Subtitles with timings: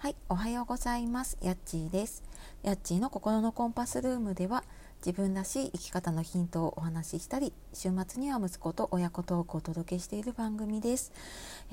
[0.00, 1.36] はい、おはようございます。
[1.42, 2.22] やっちーです。
[2.62, 4.62] やっちーの心のコンパスルームでは
[5.04, 11.10] 自分らしい生き方のヒントをお話ししたり、週末には息子と親子トークをお届けしている番組です。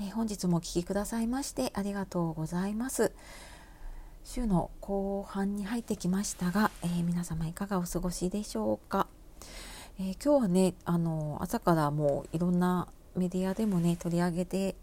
[0.00, 3.12] えー本日もお聞きくださいましてありがとうございます。
[4.24, 9.06] 週の後半に入ってきましたが、えー皆様いかがお過ごしでしょうか？
[10.00, 14.74] えー今日はね、あの朝からもういろんなメディアでもね取り上げて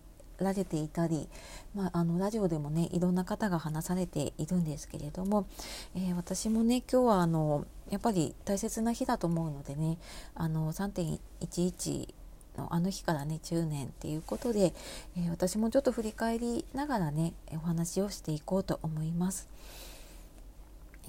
[0.44, 1.28] られていたり、
[1.76, 5.48] まあ、あのラジオでもねいろんな方が話されているんですけれども、
[5.96, 9.98] えー私もね今日はあのやっぱり大切な日だと思うのでね
[10.36, 12.14] あの3.11
[12.58, 14.74] のあの日からね10年っていうことで、
[15.18, 19.50] えー私もちょっと振り返りながらねお話をしていこうと思います。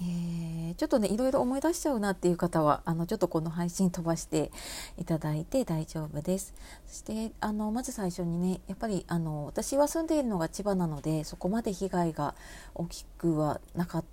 [0.01, 4.51] えーちょっとねいろいろ思い出しちゃうなっていう方はあのちょっとこの配信飛ばして
[4.97, 6.53] いただいて大丈夫です。
[6.85, 12.35] そしてあのまず最初にねやっぱりあの私は住んでいるのが千葉なのでそこまで被害が
[12.73, 14.05] 大きくはなかっ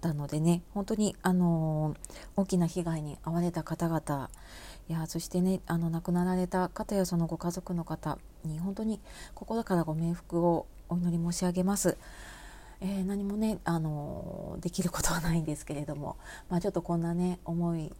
[0.00, 1.94] たのでね本当にあの
[2.34, 4.30] 大きな被害に遭われた方々
[4.88, 9.00] いやそしてねあの亡くなられた方やそのご家族の方に本当に
[9.34, 11.98] 心からご冥福をお祈り申し上げます。
[12.80, 16.16] えー何もね、あのできることはないんですけれども、
[16.48, 17.92] まあ、ちょっとこんなね思い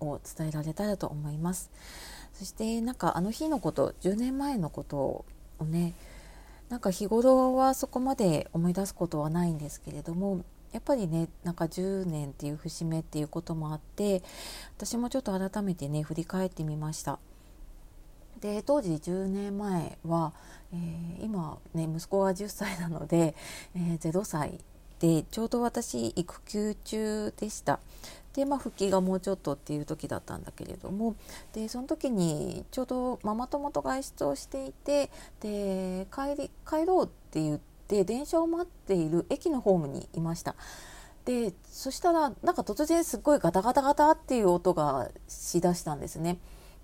[0.00, 1.70] を伝えられたらと思います。
[2.32, 5.24] そしてなんかあの日のこと10年前のこと
[5.58, 5.94] をね
[6.68, 14.22] なんか日頃はそこまで思い出すことはないんですけれどもやっぱりねなんか10年っていう節目っていうこともあって
[14.76, 17.18] 私もちょっと改めてね振り返ってみました。
[18.40, 20.32] で当時10年前は、
[20.72, 23.34] えー今ね息子が10歳なので、
[23.74, 24.58] えー0歳
[24.98, 27.80] でちょうど私育休中でした。
[28.34, 31.16] でまあ復帰がもうちょっとっていう時だったんだけれども
[31.52, 35.10] でその時にちょうどママ友と外出をしていて
[35.40, 40.54] で帰り帰ろうって言って電車を待っている駅のホームにいました。
[41.24, 46.38] でそしたらなんか突然すっごいガタガタガタっていう音がしだしたんですね。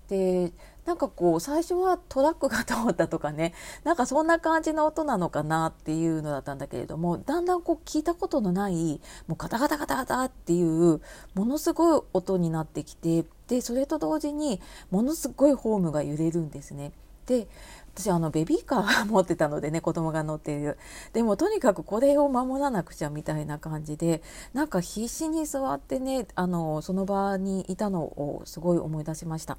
[0.09, 0.51] で
[0.85, 3.53] なんかこう最初はトラックが通ったとかね
[3.83, 11.01] なんかそんな感じの音なのかなっていうのだったんだけれどもだんだんこう聞いたことのないもうガタガタガタガタっていう
[11.35, 16.93] ものすごい音になってきてでそれと同時にものすごいホームが揺れるんですね。
[17.25, 17.47] で
[17.93, 20.77] 私あのベビーカー持ってたのでね子供が乗っている
[21.13, 24.21] でもとにかくこれを守らなくちゃみたいな感じで
[24.53, 29.57] なんか必死に座ってねあのその場にいたのをすごい思い出しました。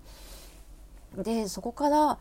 [1.16, 2.18] でそこから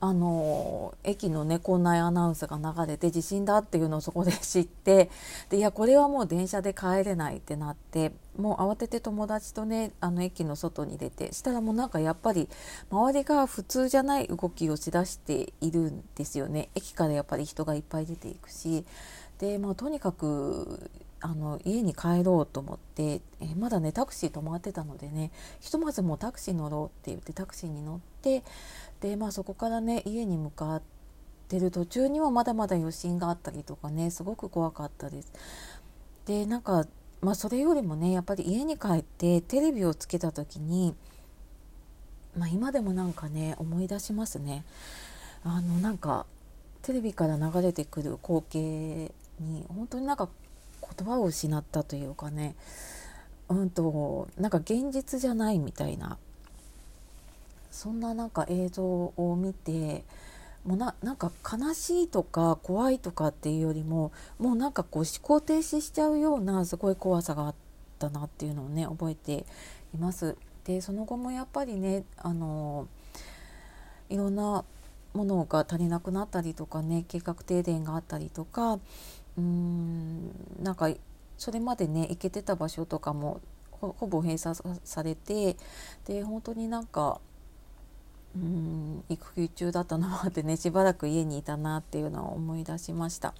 [0.00, 5.10] あの駅のね校内アナウンスが流れて地震だっていうのを そこで知って
[5.50, 12.48] でいやこれはもう電車で帰れないってなってもう慌てて友達とねあの駅の外に出てしたらもうなんかやっぱり
[12.90, 16.68] 周りが普通じゃない動きをしだしているんですよね。
[16.76, 18.84] 駅からやっぱり人がいっぱい出ていくし。
[19.38, 25.30] でもうとにかくあの家に帰ろうと思って、えまだねタクシー止まってたのでね
[25.60, 28.44] ひとまずもうタクシー乗ろうって言ってタクシーに乗って
[29.00, 30.82] で、まあ、そこからね家に向かっ
[31.48, 35.32] てる途中にもまだまだ余震があったりとかねすごく怖かったです。
[36.26, 36.86] でなんか、
[37.20, 40.94] まあ、それよりもねやっぱり家に帰ってテレビをつけた時に、
[42.36, 44.64] まあ、今でもなんかね思い出しますね。
[45.42, 46.26] あのなんか
[46.82, 50.28] テレビから流れてくる光景に本当になんか
[50.96, 52.54] 言葉を失ったというかね
[53.48, 56.18] うんとなんか現実じゃないみたいな
[57.70, 60.04] そんななんか映像を見て
[60.64, 67.54] もうななんか悲しいとか怖いとかっていうよりももうなんかこう思考停止しちゃうようなすごい怖さがあっ
[67.98, 69.46] たなっていうのをね覚えて
[69.94, 70.36] います。
[70.64, 72.88] でその後もやっぱりねあの
[74.10, 74.64] いろんな
[75.14, 78.78] ものが足りなくなったりとかね計画停電があったりとか
[79.36, 80.90] うーんなんか
[81.36, 83.40] それまでね行けてた場所とかも
[83.70, 85.56] ほぼ閉鎖されて
[86.06, 87.20] で本当になんか
[88.36, 93.34] うーん育休中だったのもあってね しばらく家にいたなっていうのを思い出しました。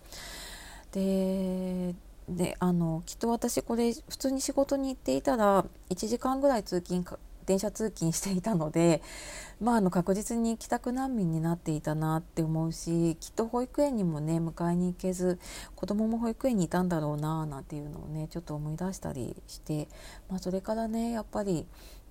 [0.92, 1.94] で
[2.28, 9.02] であのきっと私これ普通に仕事に行っていたら1時間ぐらい通勤か電車通勤していたので、
[9.58, 15.40] まあ、あの確実に帰宅難民になっていたなって思うしきっと保育園にもね迎えに行けず
[15.74, 19.88] 子供も保育園にいたんだろうななんていうのをねちょっと思い出したりして、
[20.28, 21.66] まあ、それからねやっぱり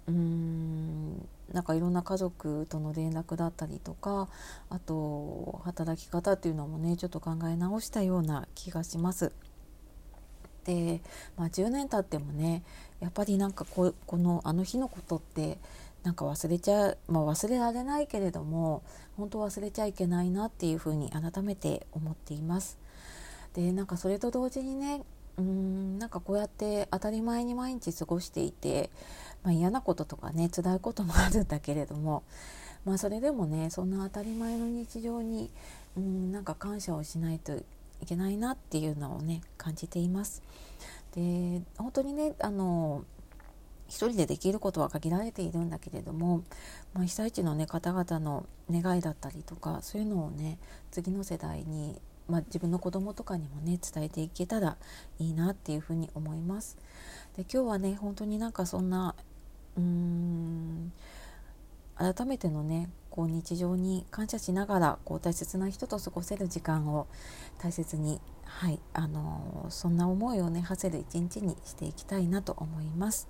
[0.08, 4.28] うーんなんかいろんな家族との連絡だったりとか
[4.70, 9.32] あと働き方っていうのもねちょっと考え直したような気がします。
[10.68, 11.02] で、
[11.38, 12.64] まあ、10年経ってもね
[13.00, 15.58] やっぱりなんかここのあの日のことって
[16.04, 18.82] なんか忘れちゃう、まあ、忘れられないけれども
[19.18, 22.78] 本当忘れちゃいけないなっていうふうに改めて思っています。
[23.54, 25.04] でなんかそれと同時にね
[25.38, 28.90] うんなんかこうやって当たり前に毎日過ごしていて、
[29.44, 32.24] まあ、嫌なこととかね辛いこともあるんだけれども、
[32.86, 35.50] まあ、それでもねそんな当たり前の日常に
[35.96, 37.64] うんなんか感謝をしないとい
[38.06, 40.42] けないなっていうのをね感じています。
[41.18, 43.04] で本当にねあの
[43.88, 46.44] 一人でできることは限られているんだけれども、
[46.94, 50.60] まあ、被災地の、ね、方々の願いだったりとかそういうのをね
[50.92, 54.78] 次の世代に、まあ、自分の子供とかにもね伝えていけたら
[55.18, 56.78] いいなっていうふうに思います。
[57.36, 59.16] で今日はね本当になんかそんな
[59.76, 60.94] うーん
[61.96, 67.08] 改めてのねこう日常に感謝しながらこう大切な人と過ごせる時間を
[67.58, 73.28] 大切に、はいあのー、そんな思いをね馳せる一日にしていきたいなと思います。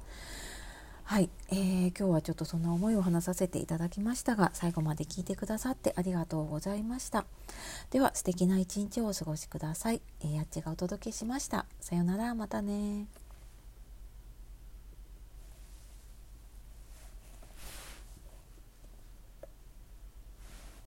[1.05, 7.23] はい、えー、今日はちょっとそんな思いを話させていただきましたが最後まで聞いてくださってありがとうございました。
[7.89, 11.65] では素敵な一日をお過ごしください、えー、やっちがお届けしました。
[11.79, 13.07] さようならまたね